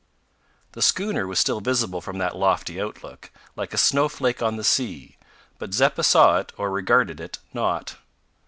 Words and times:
The 0.71 0.81
schooner 0.81 1.27
was 1.27 1.37
still 1.37 1.59
visible 1.61 2.01
from 2.01 2.17
that 2.17 2.35
lofty 2.35 2.81
outlook, 2.81 3.29
like 3.55 3.71
a 3.71 3.77
snowflake 3.77 4.41
on 4.41 4.55
the 4.55 4.63
sea; 4.63 5.19
but 5.59 5.75
Zeppa 5.75 6.01
saw 6.01 6.39
it, 6.39 6.51
or 6.57 6.71
regarded 6.71 7.19
it, 7.19 7.37
not. 7.53 7.97